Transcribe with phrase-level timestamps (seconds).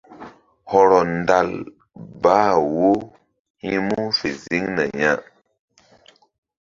[0.69, 1.49] Hɔrɔ ndal
[2.21, 2.89] bah wo
[3.63, 5.11] hi̧ mu fe ziŋna ya.